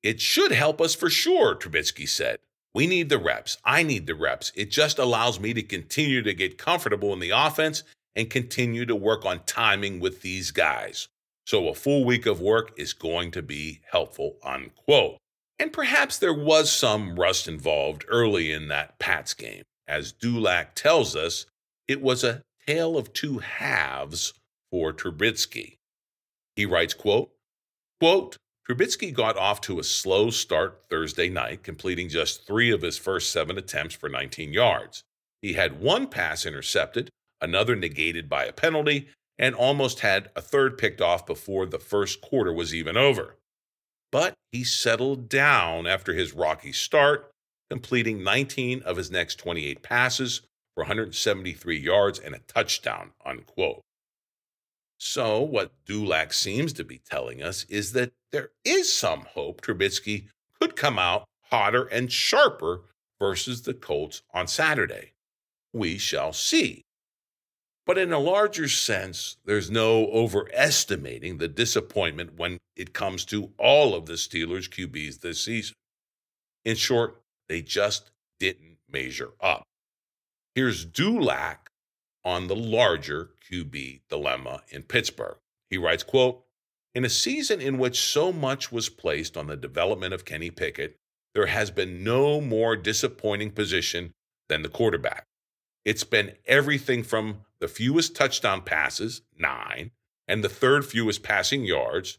It 0.03 0.21
should 0.23 0.53
help 0.53 0.81
us 0.81 0.95
for 0.95 1.11
sure, 1.11 1.55
Trubisky 1.55 2.09
said. 2.09 2.39
We 2.75 2.87
need 2.87 3.09
the 3.09 3.19
reps. 3.19 3.57
I 3.65 3.83
need 3.83 4.07
the 4.07 4.15
reps. 4.15 4.53
It 4.55 4.71
just 4.71 4.99
allows 4.99 5.41
me 5.41 5.55
to 5.55 5.63
continue 5.63 6.23
to 6.23 6.35
get 6.35 6.59
comfortable 6.59 7.13
in 7.13 7.19
the 7.19 7.31
offense 7.31 7.83
and 8.15 8.31
continue 8.31 8.85
to 8.87 8.97
work 8.97 9.25
on 9.25 9.41
timing 9.47 10.01
with 10.01 10.23
these 10.23 10.51
guys. 10.51 11.09
So 11.47 11.69
a 11.69 11.75
full 11.75 12.05
week 12.05 12.27
of 12.27 12.41
work 12.41 12.73
is 12.77 12.93
going 12.93 13.31
to 13.33 13.43
be 13.43 13.81
helpful, 13.91 14.37
unquote. 14.45 15.17
And 15.59 15.73
perhaps 15.73 16.19
there 16.19 16.35
was 16.35 16.71
some 16.71 17.19
rust 17.19 17.49
involved 17.49 18.05
early 18.09 18.53
in 18.53 18.69
that 18.69 18.99
Pats 18.99 19.35
game. 19.35 19.63
As 19.87 20.13
Dulac 20.13 20.75
tells 20.75 21.17
us, 21.17 21.47
it 21.89 22.03
was 22.03 22.23
a 22.23 22.43
tale 22.67 22.99
of 22.99 23.13
two 23.13 23.39
halves 23.39 24.35
for 24.71 24.93
Trubisky. 24.93 25.77
He 26.55 26.67
writes, 26.67 26.93
quote, 26.93 27.31
quote, 27.99 28.37
Trubisky 28.69 29.15
got 29.15 29.39
off 29.39 29.63
to 29.63 29.79
a 29.79 29.85
slow 29.85 30.29
start 30.29 30.83
Thursday 30.91 31.31
night, 31.31 31.63
completing 31.63 32.11
just 32.11 32.47
three 32.47 32.71
of 32.71 32.83
his 32.83 32.99
first 32.99 33.31
seven 33.33 33.57
attempts 33.57 33.95
for 33.95 34.11
19 34.11 34.53
yards. 34.53 35.03
He 35.41 35.55
had 35.55 35.81
one 35.81 36.07
pass 36.07 36.45
intercepted, 36.45 37.09
another 37.41 37.75
negated 37.75 38.29
by 38.29 38.45
a 38.45 38.53
penalty, 38.53 39.09
and 39.39 39.55
almost 39.55 40.01
had 40.01 40.31
a 40.37 40.43
third 40.43 40.77
picked 40.77 41.01
off 41.01 41.25
before 41.25 41.65
the 41.65 41.79
first 41.79 42.21
quarter 42.21 42.53
was 42.53 42.75
even 42.75 42.97
over. 42.97 43.37
But 44.13 44.35
he 44.53 44.65
settled 44.65 45.31
down 45.31 45.87
after 45.87 46.13
his 46.13 46.35
rocky 46.35 46.73
start, 46.73 47.31
completing 47.71 48.23
19 48.23 48.83
of 48.83 48.99
his 48.99 49.11
next 49.11 49.37
28 49.37 49.83
passes 49.83 50.43
for 50.75 50.83
173 50.83 51.79
yards 51.79 52.19
and 52.19 52.35
a 52.35 52.41
touchdown, 52.41 53.13
unquote. 53.25 53.81
So, 54.99 55.41
what 55.41 55.71
Dulac 55.87 56.33
seems 56.33 56.73
to 56.75 56.85
be 56.85 57.01
telling 57.09 57.43
us 57.43 57.65
is 57.69 57.93
that 57.93 58.13
there 58.33 58.51
is 58.65 58.93
some 58.93 59.23
hope 59.23 59.61
Trubisky 59.61 60.29
could 60.61 60.77
come 60.77 60.99
out 60.99 61.25
hotter 61.51 61.85
and 61.85 62.13
sharper 62.13 62.83
versus 63.19 63.63
the 63.63 63.75
Colts 63.75 64.23
on 64.33 64.47
Saturday. 64.47 65.13
We 65.73 65.99
shall 65.99 66.33
see. 66.33 66.83
But 67.87 67.97
in 67.97 68.13
a 68.13 68.19
larger 68.19 68.69
sense, 68.69 69.39
there's 69.47 69.71
no 69.71 70.09
overestimating 70.09 71.39
the 71.39 71.49
disappointment 71.49 72.37
when 72.37 72.59
it 72.77 72.93
comes 72.93 73.25
to 73.27 73.51
all 73.59 73.95
of 73.95 74.07
the 74.07 74.15
Steelers' 74.15 74.69
QBs 74.69 75.21
this 75.21 75.43
season. 75.43 75.75
In 76.65 76.77
short, 76.77 77.23
they 77.49 77.63
just 77.63 78.11
didn't 78.39 78.77
measure 78.91 79.31
up. 79.41 79.63
Here's 80.55 80.85
Dulac 80.85 81.71
on 82.25 82.47
the 82.47 82.57
larger 82.57 83.31
QB 83.51 84.01
dilemma 84.11 84.63
in 84.69 84.83
Pittsburgh. 84.83 85.39
He 85.71 85.79
writes, 85.79 86.03
quote, 86.03 86.45
in 86.95 87.05
a 87.05 87.09
season 87.09 87.61
in 87.61 87.79
which 87.79 88.01
so 88.01 88.33
much 88.33 88.73
was 88.73 88.89
placed 88.89 89.37
on 89.37 89.47
the 89.47 89.57
development 89.57 90.15
of 90.15 90.25
Kenny 90.25 90.51
Pickett, 90.51 90.97
there 91.35 91.47
has 91.47 91.71
been 91.71 92.03
no 92.03 92.41
more 92.41 92.77
disappointing 92.77 93.51
position 93.51 94.13
than 94.49 94.63
the 94.63 94.69
quarterback. 94.69 95.25
It's 95.85 96.05
been 96.05 96.33
everything 96.47 97.03
from 97.03 97.43
the 97.61 97.69
fewest 97.69 98.15
touchdown 98.15 98.63
passes, 98.63 99.23
nine, 99.39 99.91
and 100.27 100.43
the 100.43 100.49
third 100.49 100.85
fewest 100.85 101.23
passing 101.23 101.65
yards, 101.65 102.19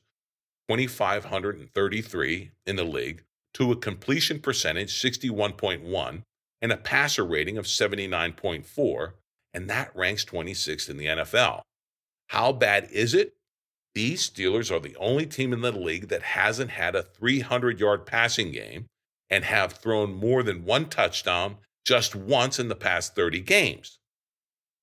2,533 0.70 2.52
in 2.66 2.76
the 2.76 2.84
league, 2.84 3.24
to 3.56 3.72
a 3.72 3.76
completion 3.76 4.40
percentage, 4.40 4.94
61.1, 4.94 6.24
and 6.62 6.72
a 6.72 6.78
passer 6.78 7.26
rating 7.26 7.58
of 7.58 7.66
79.4, 7.66 9.12
and 9.54 9.70
that 9.70 9.96
ranks 9.96 10.26
26th 10.26 10.90
in 10.90 10.98
the 10.98 11.06
NFL. 11.06 11.62
How 12.28 12.52
bad 12.52 12.88
is 12.92 13.14
it? 13.14 13.34
These 14.00 14.30
Steelers 14.30 14.72
are 14.72 14.80
the 14.80 14.96
only 14.96 15.26
team 15.26 15.52
in 15.52 15.60
the 15.60 15.74
league 15.74 16.08
that 16.08 16.22
hasn't 16.22 16.72
had 16.72 16.96
a 16.96 17.04
300 17.04 17.82
yard 17.82 18.06
passing 18.06 18.54
game 18.54 18.86
and 19.30 19.44
have 19.44 19.74
thrown 19.74 20.14
more 20.14 20.42
than 20.42 20.64
one 20.64 20.88
touchdown 20.88 21.58
just 21.84 22.16
once 22.16 22.60
in 22.60 22.70
the 22.70 22.78
past 22.78 23.14
30 23.14 23.42
games. 23.42 24.00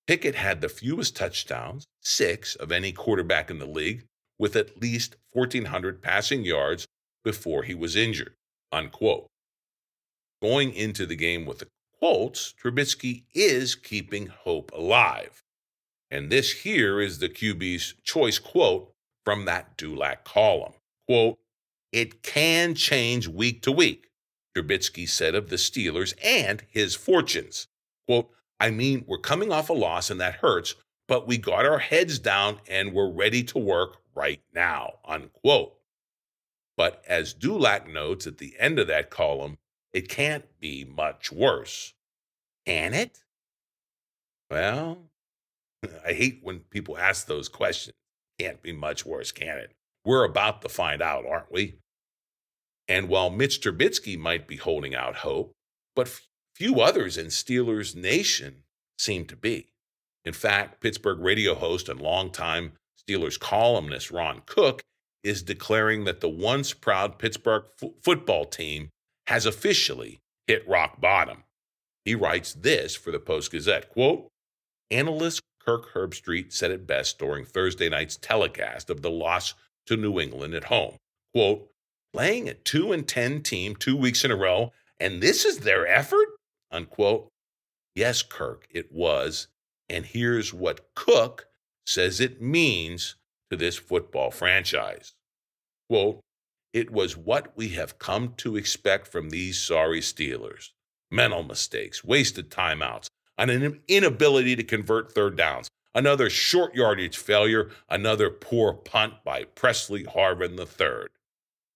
Pickett 0.07 0.35
had 0.35 0.61
the 0.61 0.69
fewest 0.69 1.17
touchdowns, 1.17 1.87
six, 2.03 2.57
of 2.57 2.71
any 2.71 2.93
quarterback 2.93 3.51
in 3.51 3.59
the 3.59 3.65
league, 3.65 4.05
with 4.39 4.55
at 4.55 4.83
least 4.83 5.17
1,400 5.33 6.03
passing 6.03 6.45
yards 6.45 6.87
before 7.25 7.63
he 7.63 7.75
was 7.75 7.97
injured. 7.97 8.35
Unquote. 8.71 9.29
Going 10.43 10.75
into 10.75 11.07
the 11.07 11.17
game 11.17 11.47
with 11.47 11.61
the 11.61 11.69
Colts, 12.01 12.53
Trubisky 12.63 13.25
is 13.35 13.77
keeping 13.77 14.27
hope 14.27 14.71
alive. 14.75 15.41
And 16.11 16.29
this 16.29 16.53
here 16.65 17.01
is 17.01 17.19
the 17.19 17.31
QB's 17.31 17.95
choice 18.05 18.39
quote 18.39 18.93
from 19.27 19.45
that 19.45 19.77
Dulac 19.77 20.25
column. 20.25 20.73
Quote, 21.09 21.39
it 21.93 22.23
can 22.23 22.75
change 22.77 23.27
week 23.27 23.61
to 23.63 23.73
week. 23.73 24.07
Trubisky 24.57 25.07
said 25.07 25.35
of 25.35 25.51
the 25.51 25.57
Steelers 25.57 26.15
and 26.25 26.63
his 26.71 26.95
fortunes. 26.95 27.67
Quote, 28.07 28.31
I 28.61 28.71
mean, 28.71 29.05
we're 29.07 29.19
coming 29.19 29.53
off 29.53 29.69
a 29.69 29.75
loss 29.75 30.11
and 30.11 30.21
that 30.21 30.37
hurts, 30.37 30.77
but 31.09 31.27
we 31.27 31.39
got 31.39 31.67
our 31.67 31.79
heads 31.79 32.21
down 32.21 32.61
and 32.69 32.95
we're 32.95 33.11
ready 33.11 33.43
to 33.43 33.59
work 33.59 33.97
right 34.15 34.41
now, 34.55 34.95
unquote. 35.05 35.75
But 36.77 37.03
as 37.09 37.35
Dulac 37.35 37.89
notes 37.89 38.27
at 38.29 38.39
the 38.39 38.55
end 38.61 38.79
of 38.79 38.87
that 38.87 39.11
column, 39.11 39.59
it 39.93 40.09
can't 40.09 40.45
be 40.61 40.85
much 40.85 41.33
worse. 41.33 41.95
Can 42.65 42.95
it? 42.95 43.23
Well, 44.51 44.99
I 46.07 46.13
hate 46.13 46.41
when 46.43 46.61
people 46.61 46.97
ask 46.97 47.27
those 47.27 47.49
questions. 47.49 47.97
Can't 48.39 48.63
be 48.63 48.73
much 48.73 49.07
worse, 49.07 49.33
can 49.33 49.59
it? 49.59 49.73
We're 50.05 50.25
about 50.25 50.63
to 50.63 50.69
find 50.69 51.03
out, 51.03 51.25
aren't 51.27 51.51
we? 51.51 51.77
And 52.89 53.09
while 53.09 53.31
Mitch 53.31 53.61
Trubisky 53.61 54.19
might 54.19 54.47
be 54.47 54.57
holding 54.57 54.95
out 54.95 55.17
hope, 55.17 55.53
but 55.95 56.21
few 56.55 56.81
others 56.81 57.19
in 57.19 57.27
Steelers 57.27 57.97
Nation 57.97 58.63
seem 58.99 59.27
to 59.27 59.37
be. 59.37 59.69
In 60.25 60.33
fact, 60.33 60.81
Pittsburgh 60.81 61.19
radio 61.21 61.55
host 61.55 61.89
and 61.89 62.01
longtime 62.01 62.73
Steelers 63.09 63.39
columnist 63.39 64.11
Ron 64.11 64.43
Cook 64.47 64.83
is 65.23 65.43
declaring 65.43 66.05
that 66.05 66.21
the 66.21 66.29
once 66.29 66.73
proud 66.73 67.19
Pittsburgh 67.19 67.65
f- 67.83 67.91
football 68.03 68.45
team 68.45 68.91
has 69.27 69.47
officially 69.47 70.21
hit 70.47 70.67
rock 70.69 71.01
bottom. 71.01 71.45
He 72.05 72.15
writes 72.15 72.55
this 72.55 72.95
for 72.95 73.11
the 73.11 73.19
Post 73.19 73.51
Gazette 73.51 73.89
quote, 73.91 74.29
Analyst 74.91 75.43
Kirk 75.67 75.93
Herbstreit 75.93 76.53
said 76.53 76.71
it 76.71 76.87
best 76.87 77.19
during 77.19 77.45
Thursday 77.45 77.89
night's 77.89 78.17
telecast 78.17 78.89
of 78.89 79.03
the 79.03 79.11
loss 79.11 79.55
to 79.87 79.97
New 79.97 80.21
England 80.21 80.55
at 80.55 80.65
home. 80.65 80.97
Quote, 81.35 81.69
playing 82.13 82.49
a 82.49 82.55
2 82.55 82.93
and 82.93 83.07
10 83.07 83.43
team 83.43 83.75
two 83.75 83.97
weeks 83.97 84.25
in 84.25 84.31
a 84.31 84.37
row, 84.37 84.73
and 85.01 85.21
this 85.21 85.45
is 85.45 85.59
their 85.59 85.87
effort? 85.87 86.29
Unquote. 86.71 87.29
Yes, 87.95 88.23
Kirk, 88.23 88.67
it 88.71 88.93
was. 88.93 89.49
And 89.89 90.07
here's 90.07 90.55
what 90.55 90.89
Cook 90.95 91.47
says 91.85 92.21
it 92.21 92.41
means 92.41 93.17
to 93.51 93.57
this 93.57 93.77
football 93.77 94.31
franchise. 94.31 95.15
Quote, 95.89 96.21
it 96.73 96.91
was 96.91 97.17
what 97.17 97.57
we 97.57 97.71
have 97.71 97.99
come 97.99 98.35
to 98.39 98.57
expect 98.57 99.09
from 99.09 99.31
these 99.31 99.61
sorry 99.61 100.01
Steelers 100.01 100.71
mental 101.11 101.45
mistakes, 101.45 102.03
wasted 102.03 102.51
timeouts, 102.51 103.09
an 103.39 103.81
inability 103.89 104.57
to 104.57 104.65
convert 104.65 105.13
third 105.13 105.37
downs, 105.37 105.69
another 105.95 106.31
short 106.31 106.75
yardage 106.75 107.17
failure, 107.17 107.71
another 107.89 108.31
poor 108.31 108.73
punt 108.73 109.15
by 109.25 109.45
Pressley 109.45 110.05
Harvin 110.05 110.59
III. 110.59 111.09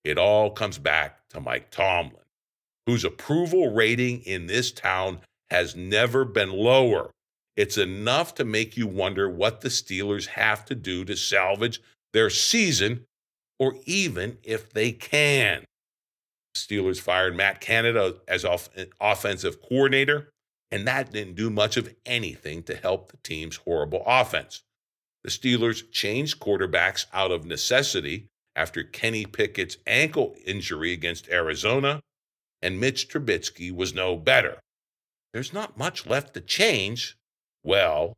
It 0.04 0.18
all 0.18 0.50
comes 0.50 0.78
back 0.78 1.28
to 1.30 1.40
Mike 1.40 1.70
Tomlin, 1.70 2.24
whose 2.86 3.04
approval 3.04 3.72
rating 3.72 4.22
in 4.22 4.46
this 4.46 4.72
town 4.72 5.20
has 5.50 5.76
never 5.76 6.24
been 6.24 6.50
lower. 6.52 7.10
It's 7.56 7.76
enough 7.76 8.34
to 8.36 8.44
make 8.44 8.76
you 8.76 8.86
wonder 8.86 9.28
what 9.28 9.60
the 9.60 9.68
Steelers 9.68 10.26
have 10.28 10.64
to 10.66 10.74
do 10.74 11.04
to 11.04 11.16
salvage 11.16 11.82
their 12.12 12.30
season, 12.30 13.04
or 13.58 13.74
even 13.84 14.38
if 14.42 14.72
they 14.72 14.92
can. 14.92 15.64
Steelers 16.56 17.00
fired 17.00 17.36
Matt 17.36 17.60
Canada 17.60 18.16
as 18.26 18.44
off- 18.44 18.70
eh, 18.76 18.86
offensive 19.00 19.60
coordinator, 19.60 20.30
and 20.70 20.86
that 20.86 21.12
didn't 21.12 21.34
do 21.34 21.50
much 21.50 21.76
of 21.76 21.94
anything 22.06 22.62
to 22.64 22.76
help 22.76 23.10
the 23.10 23.16
team's 23.18 23.56
horrible 23.56 24.02
offense. 24.06 24.62
The 25.24 25.30
Steelers 25.30 25.90
changed 25.90 26.40
quarterbacks 26.40 27.06
out 27.12 27.30
of 27.30 27.44
necessity 27.44 28.28
after 28.56 28.82
Kenny 28.82 29.26
Pickett's 29.26 29.76
ankle 29.86 30.34
injury 30.46 30.92
against 30.92 31.28
Arizona, 31.28 32.00
and 32.62 32.80
Mitch 32.80 33.08
Trubisky 33.08 33.74
was 33.74 33.94
no 33.94 34.16
better. 34.16 34.60
There's 35.32 35.52
not 35.52 35.78
much 35.78 36.06
left 36.06 36.34
to 36.34 36.40
change, 36.40 37.16
well, 37.62 38.14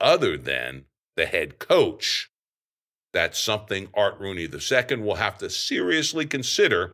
other 0.00 0.36
than 0.36 0.84
the 1.16 1.26
head 1.26 1.58
coach. 1.58 2.28
That's 3.12 3.38
something 3.38 3.88
Art 3.94 4.18
Rooney 4.18 4.42
II 4.42 4.96
will 4.98 5.14
have 5.14 5.38
to 5.38 5.48
seriously 5.48 6.26
consider 6.26 6.92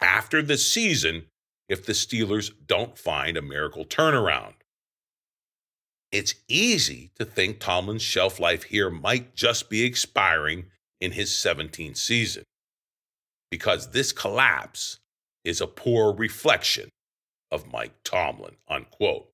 after 0.00 0.42
the 0.42 0.56
season 0.56 1.26
if 1.70 1.86
the 1.86 1.92
Steelers 1.92 2.50
don't 2.66 2.98
find 2.98 3.36
a 3.36 3.42
miracle 3.42 3.84
turnaround. 3.84 4.54
It's 6.10 6.34
easy 6.48 7.12
to 7.14 7.24
think 7.24 7.60
Tomlin's 7.60 8.02
shelf 8.02 8.40
life 8.40 8.64
here 8.64 8.90
might 8.90 9.36
just 9.36 9.70
be 9.70 9.84
expiring 9.84 10.66
in 11.00 11.12
his 11.12 11.30
17th 11.30 11.96
season 11.96 12.42
because 13.52 13.92
this 13.92 14.10
collapse 14.10 14.98
is 15.44 15.60
a 15.60 15.68
poor 15.68 16.12
reflection 16.12 16.88
of 17.52 17.72
Mike 17.72 17.94
Tomlin, 18.02 18.56
unquote. 18.68 19.28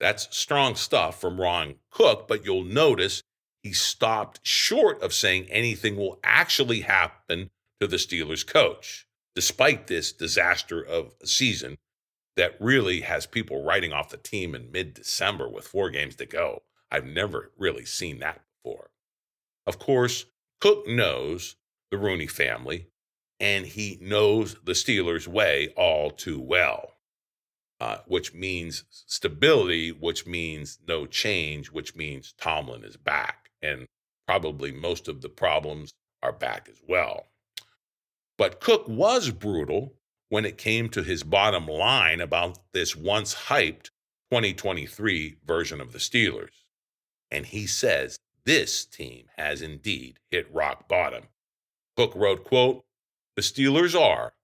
That's 0.00 0.36
strong 0.36 0.74
stuff 0.74 1.20
from 1.20 1.40
Ron 1.40 1.76
Cook, 1.90 2.26
but 2.26 2.44
you'll 2.44 2.64
notice 2.64 3.22
he 3.62 3.72
stopped 3.72 4.40
short 4.42 5.00
of 5.00 5.14
saying 5.14 5.46
anything 5.48 5.96
will 5.96 6.18
actually 6.24 6.80
happen 6.80 7.50
to 7.80 7.86
the 7.86 7.96
Steelers 7.96 8.44
coach, 8.46 9.06
despite 9.34 9.86
this 9.86 10.12
disaster 10.12 10.80
of 10.80 11.14
a 11.22 11.26
season 11.26 11.76
that 12.36 12.56
really 12.60 13.02
has 13.02 13.26
people 13.26 13.64
writing 13.64 13.92
off 13.92 14.10
the 14.10 14.16
team 14.16 14.54
in 14.54 14.70
mid 14.72 14.94
December 14.94 15.48
with 15.48 15.66
four 15.66 15.90
games 15.90 16.16
to 16.16 16.26
go. 16.26 16.62
I've 16.90 17.06
never 17.06 17.50
really 17.56 17.84
seen 17.84 18.18
that 18.20 18.42
before. 18.62 18.90
Of 19.66 19.78
course, 19.78 20.26
Cook 20.60 20.86
knows 20.86 21.56
the 21.90 21.98
Rooney 21.98 22.26
family, 22.26 22.88
and 23.40 23.66
he 23.66 23.98
knows 24.00 24.56
the 24.64 24.72
Steelers' 24.72 25.28
way 25.28 25.72
all 25.76 26.10
too 26.10 26.40
well, 26.40 26.94
uh, 27.80 27.98
which 28.06 28.34
means 28.34 28.84
stability, 28.90 29.90
which 29.90 30.26
means 30.26 30.78
no 30.86 31.06
change, 31.06 31.70
which 31.70 31.94
means 31.94 32.34
Tomlin 32.38 32.84
is 32.84 32.96
back. 32.96 33.50
And 33.62 33.86
probably 34.26 34.72
most 34.72 35.08
of 35.08 35.20
the 35.20 35.28
problems 35.28 35.92
are 36.22 36.32
back 36.32 36.68
as 36.70 36.80
well. 36.86 37.26
But 38.36 38.60
Cook 38.60 38.88
was 38.88 39.30
brutal 39.30 39.94
when 40.28 40.44
it 40.44 40.58
came 40.58 40.88
to 40.90 41.02
his 41.02 41.22
bottom 41.22 41.66
line 41.66 42.20
about 42.20 42.58
this 42.72 42.96
once 42.96 43.34
hyped 43.34 43.90
2023 44.30 45.36
version 45.46 45.80
of 45.80 45.92
the 45.92 45.98
Steelers. 45.98 46.64
And 47.30 47.46
he 47.46 47.66
says 47.66 48.18
this 48.44 48.84
team 48.84 49.26
has 49.36 49.62
indeed 49.62 50.18
hit 50.30 50.52
rock 50.52 50.88
bottom. 50.88 51.24
Cook 51.96 52.12
wrote, 52.14 52.44
quote, 52.44 52.84
the 53.36 53.42
Steelers 53.42 53.98
are, 53.98 54.34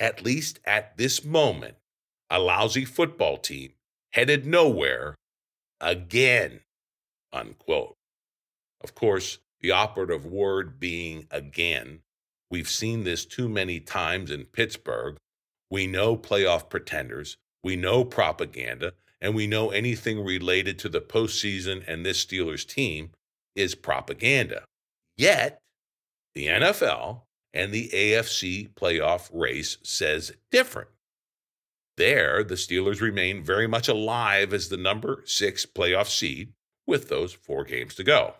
at 0.00 0.24
least 0.24 0.60
at 0.64 0.96
this 0.96 1.24
moment, 1.24 1.76
a 2.30 2.38
lousy 2.38 2.84
football 2.84 3.36
team 3.36 3.72
headed 4.12 4.46
nowhere 4.46 5.16
again, 5.80 6.60
unquote. 7.32 7.96
Of 8.82 8.94
course, 8.94 9.38
the 9.60 9.70
operative 9.70 10.26
word 10.26 10.78
being 10.80 11.26
again. 11.30 12.00
We've 12.50 12.68
seen 12.68 13.04
this 13.04 13.24
too 13.24 13.48
many 13.48 13.80
times 13.80 14.30
in 14.30 14.44
Pittsburgh. 14.44 15.16
We 15.70 15.86
know 15.86 16.16
playoff 16.16 16.68
pretenders, 16.68 17.36
we 17.62 17.76
know 17.76 18.04
propaganda, 18.04 18.92
and 19.20 19.34
we 19.34 19.46
know 19.46 19.70
anything 19.70 20.22
related 20.22 20.78
to 20.80 20.88
the 20.88 21.00
postseason 21.00 21.82
and 21.86 22.04
this 22.04 22.24
Steelers 22.24 22.66
team 22.66 23.10
is 23.56 23.74
propaganda. 23.74 24.64
Yet, 25.16 25.60
the 26.34 26.46
NFL 26.48 27.22
and 27.52 27.72
the 27.72 27.88
AFC 27.88 28.74
playoff 28.74 29.30
race 29.32 29.78
says 29.82 30.32
different. 30.50 30.90
There, 31.96 32.42
the 32.42 32.56
Steelers 32.56 33.00
remain 33.00 33.44
very 33.44 33.68
much 33.68 33.88
alive 33.88 34.52
as 34.52 34.68
the 34.68 34.76
number 34.76 35.22
six 35.24 35.64
playoff 35.64 36.08
seed 36.08 36.52
with 36.86 37.08
those 37.08 37.32
four 37.32 37.64
games 37.64 37.94
to 37.94 38.04
go. 38.04 38.34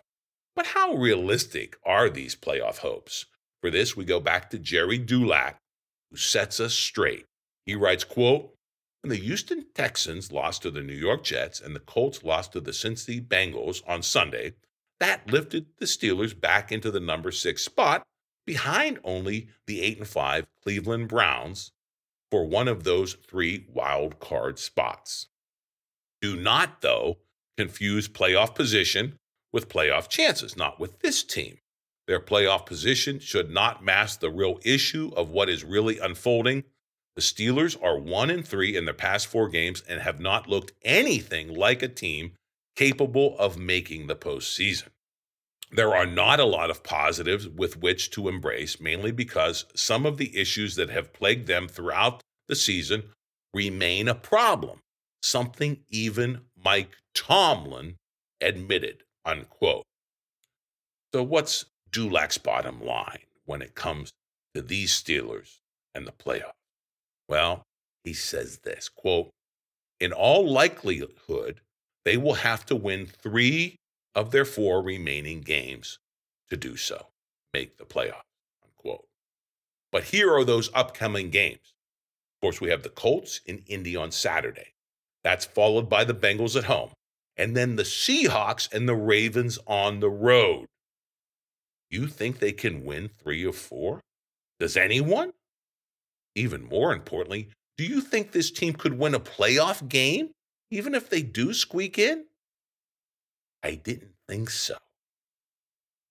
But 0.55 0.67
how 0.67 0.93
realistic 0.93 1.77
are 1.85 2.09
these 2.09 2.35
playoff 2.35 2.79
hopes? 2.79 3.25
For 3.65 3.71
this, 3.71 3.97
we 3.97 4.05
go 4.05 4.19
back 4.19 4.51
to 4.51 4.59
Gerry 4.59 4.99
Dulac, 4.99 5.57
who 6.11 6.17
sets 6.17 6.59
us 6.59 6.75
straight. 6.75 7.25
He 7.65 7.73
writes, 7.73 8.03
quote, 8.03 8.53
when 9.01 9.09
the 9.09 9.15
Houston 9.15 9.65
Texans 9.73 10.31
lost 10.31 10.61
to 10.61 10.69
the 10.69 10.83
New 10.83 10.93
York 10.93 11.23
Jets 11.23 11.59
and 11.59 11.75
the 11.75 11.79
Colts 11.79 12.23
lost 12.23 12.51
to 12.51 12.59
the 12.59 12.73
Cincinnati 12.73 13.25
Bengals 13.25 13.81
on 13.87 14.03
Sunday, 14.03 14.53
that 14.99 15.31
lifted 15.31 15.65
the 15.79 15.87
Steelers 15.87 16.39
back 16.39 16.71
into 16.71 16.91
the 16.91 16.99
number 16.99 17.31
six 17.31 17.63
spot, 17.63 18.03
behind 18.45 18.99
only 19.03 19.47
the 19.65 19.81
eight 19.81 19.97
and 19.97 20.07
five 20.07 20.45
Cleveland 20.61 21.07
Browns 21.07 21.71
for 22.29 22.45
one 22.45 22.67
of 22.67 22.83
those 22.83 23.15
three 23.15 23.65
wild 23.73 24.19
card 24.19 24.59
spots. 24.59 25.25
Do 26.21 26.35
not, 26.35 26.81
though, 26.81 27.17
confuse 27.57 28.07
playoff 28.07 28.53
position 28.53 29.17
with 29.51 29.69
playoff 29.69 30.07
chances, 30.07 30.55
not 30.55 30.79
with 30.79 30.99
this 30.99 31.23
team. 31.23 31.57
Their 32.07 32.19
playoff 32.19 32.65
position 32.65 33.19
should 33.19 33.49
not 33.49 33.83
mask 33.83 34.19
the 34.19 34.29
real 34.29 34.59
issue 34.63 35.11
of 35.15 35.29
what 35.29 35.49
is 35.49 35.63
really 35.63 35.97
unfolding. 35.97 36.63
The 37.15 37.21
Steelers 37.21 37.81
are 37.81 37.97
1 37.97 38.29
and 38.29 38.47
3 38.47 38.75
in 38.75 38.85
their 38.85 38.93
past 38.93 39.27
4 39.27 39.49
games 39.49 39.83
and 39.87 40.01
have 40.01 40.19
not 40.19 40.47
looked 40.47 40.73
anything 40.83 41.53
like 41.53 41.81
a 41.81 41.87
team 41.87 42.33
capable 42.75 43.37
of 43.39 43.57
making 43.57 44.07
the 44.07 44.15
postseason. 44.15 44.89
There 45.71 45.95
are 45.95 46.05
not 46.05 46.39
a 46.39 46.45
lot 46.45 46.69
of 46.69 46.83
positives 46.83 47.47
with 47.47 47.77
which 47.77 48.11
to 48.11 48.29
embrace, 48.29 48.79
mainly 48.79 49.11
because 49.11 49.65
some 49.73 50.05
of 50.05 50.17
the 50.17 50.37
issues 50.37 50.75
that 50.75 50.89
have 50.89 51.13
plagued 51.13 51.47
them 51.47 51.67
throughout 51.67 52.21
the 52.47 52.55
season 52.55 53.03
remain 53.53 54.07
a 54.07 54.15
problem, 54.15 54.79
something 55.23 55.79
even 55.89 56.41
Mike 56.55 56.91
Tomlin 57.15 57.95
admitted, 58.39 59.03
unquote. 59.23 59.83
So, 61.13 61.23
what's 61.23 61.65
Dulac's 61.95 62.37
bottom 62.37 62.83
line 62.83 63.23
when 63.45 63.61
it 63.61 63.73
comes 63.73 64.11
to 64.53 64.61
these 64.61 64.91
Steelers 64.91 65.59
and 65.93 66.05
the 66.05 66.11
playoffs? 66.11 66.51
Well, 67.29 67.63
he 68.03 68.11
says 68.11 68.59
this 68.59 68.89
quote, 68.89 69.29
in 70.01 70.11
all 70.11 70.45
likelihood, 70.45 71.61
they 72.03 72.17
will 72.17 72.33
have 72.33 72.65
to 72.65 72.75
win 72.75 73.05
three 73.05 73.77
of 74.13 74.31
their 74.31 74.43
four 74.43 74.81
remaining 74.81 75.39
games 75.39 75.97
to 76.49 76.57
do 76.57 76.75
so, 76.75 77.07
make 77.53 77.77
the 77.77 77.85
playoffs, 77.85 78.23
unquote. 78.61 79.07
But 79.89 80.03
here 80.03 80.33
are 80.35 80.43
those 80.43 80.69
upcoming 80.73 81.29
games. 81.29 81.73
Of 82.35 82.41
course, 82.41 82.59
we 82.59 82.71
have 82.71 82.83
the 82.83 82.89
Colts 82.89 83.39
in 83.45 83.63
Indy 83.67 83.95
on 83.95 84.11
Saturday. 84.11 84.73
That's 85.23 85.45
followed 85.45 85.89
by 85.89 86.03
the 86.03 86.13
Bengals 86.13 86.57
at 86.57 86.65
home. 86.65 86.89
And 87.37 87.55
then 87.55 87.77
the 87.77 87.83
Seahawks 87.83 88.71
and 88.71 88.87
the 88.87 88.95
Ravens 88.95 89.57
on 89.65 90.01
the 90.01 90.09
road. 90.09 90.67
You 91.89 92.07
think 92.07 92.39
they 92.39 92.51
can 92.51 92.83
win 92.83 93.09
three 93.21 93.45
or 93.45 93.53
four? 93.53 94.01
Does 94.59 94.77
anyone? 94.77 95.33
Even 96.35 96.65
more 96.65 96.93
importantly, 96.93 97.49
do 97.77 97.85
you 97.85 98.01
think 98.01 98.31
this 98.31 98.51
team 98.51 98.73
could 98.73 98.97
win 98.97 99.15
a 99.15 99.19
playoff 99.19 99.87
game, 99.87 100.31
even 100.71 100.95
if 100.95 101.09
they 101.09 101.21
do 101.21 101.53
squeak 101.53 101.97
in? 101.97 102.25
I 103.63 103.75
didn't 103.75 104.13
think 104.27 104.49
so. 104.49 104.75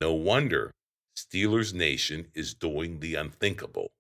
No 0.01 0.13
wonder 0.13 0.73
Steelers 1.17 1.73
Nation 1.73 2.27
is 2.35 2.55
doing 2.55 3.01
the 3.01 3.15
unthinkable. 3.15 3.93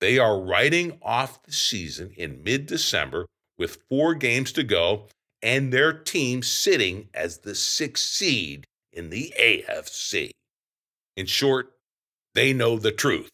They 0.00 0.18
are 0.18 0.38
writing 0.38 0.98
off 1.02 1.42
the 1.42 1.52
season 1.52 2.12
in 2.16 2.42
mid 2.42 2.66
December 2.66 3.26
with 3.56 3.82
four 3.88 4.14
games 4.14 4.52
to 4.52 4.62
go 4.62 5.08
and 5.42 5.72
their 5.72 5.92
team 5.92 6.42
sitting 6.42 7.08
as 7.14 7.38
the 7.38 7.54
sixth 7.54 8.04
seed 8.04 8.66
in 8.92 9.10
the 9.10 9.32
AFC. 9.38 10.30
In 11.16 11.26
short, 11.26 11.72
they 12.34 12.52
know 12.52 12.78
the 12.78 12.92
truth. 12.92 13.30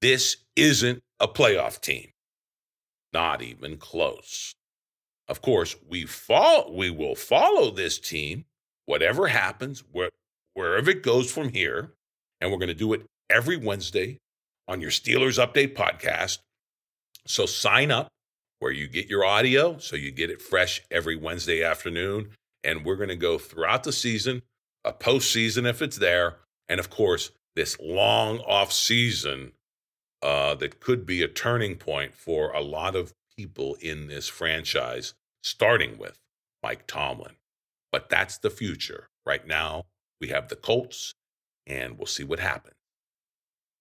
This 0.00 0.38
isn't 0.56 1.00
a 1.18 1.28
playoff 1.28 1.80
team. 1.80 2.10
Not 3.12 3.42
even 3.42 3.76
close. 3.76 4.54
Of 5.28 5.42
course, 5.42 5.76
we 5.88 6.06
follow, 6.06 6.72
we 6.72 6.90
will 6.90 7.14
follow 7.14 7.70
this 7.70 7.98
team, 7.98 8.44
whatever 8.86 9.28
happens, 9.28 9.84
where, 9.92 10.10
wherever 10.54 10.90
it 10.90 11.02
goes 11.02 11.30
from 11.30 11.50
here, 11.50 11.92
and 12.40 12.50
we're 12.50 12.58
going 12.58 12.68
to 12.68 12.74
do 12.74 12.92
it 12.94 13.04
every 13.28 13.56
Wednesday 13.56 14.18
on 14.66 14.80
your 14.80 14.90
Steelers 14.90 15.44
Update 15.44 15.74
podcast. 15.74 16.38
So 17.26 17.46
sign 17.46 17.90
up 17.90 18.08
where 18.60 18.72
you 18.72 18.88
get 18.88 19.08
your 19.08 19.24
audio, 19.24 19.78
so 19.78 19.96
you 19.96 20.10
get 20.10 20.30
it 20.30 20.42
fresh 20.42 20.82
every 20.90 21.16
Wednesday 21.16 21.62
afternoon, 21.62 22.30
and 22.64 22.84
we're 22.84 22.96
going 22.96 23.08
to 23.08 23.16
go 23.16 23.38
throughout 23.38 23.84
the 23.84 23.92
season, 23.92 24.42
a 24.84 24.92
postseason 24.92 25.68
if 25.68 25.82
it's 25.82 25.98
there, 25.98 26.36
and 26.70 26.80
of 26.80 26.88
course 26.88 27.32
this 27.56 27.78
long 27.80 28.38
off 28.40 28.72
season 28.72 29.52
uh, 30.22 30.54
that 30.54 30.80
could 30.80 31.04
be 31.04 31.22
a 31.22 31.28
turning 31.28 31.76
point 31.76 32.14
for 32.14 32.50
a 32.52 32.60
lot 32.60 32.96
of 32.96 33.12
people 33.36 33.76
in 33.80 34.06
this 34.06 34.28
franchise 34.28 35.14
starting 35.42 35.98
with 35.98 36.18
Mike 36.62 36.86
Tomlin. 36.86 37.36
But 37.90 38.08
that's 38.08 38.38
the 38.38 38.50
future. 38.50 39.08
Right 39.26 39.46
now, 39.46 39.86
we 40.20 40.28
have 40.28 40.48
the 40.48 40.56
Colts, 40.56 41.14
and 41.66 41.98
we'll 41.98 42.06
see 42.06 42.24
what 42.24 42.38
happens. 42.38 42.76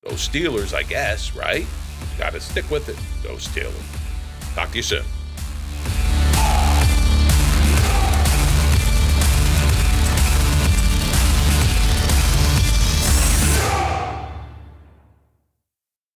Those 0.04 0.28
Steelers, 0.28 0.74
I 0.74 0.84
guess, 0.84 1.36
right? 1.36 1.68
Got 2.18 2.34
to 2.34 2.40
stick 2.40 2.70
with 2.72 2.88
it. 2.90 2.98
Those 3.22 3.48
Steelers. 3.48 4.56
Talk 4.56 4.72
to 4.72 4.78
you 4.78 4.84
soon. 4.84 5.19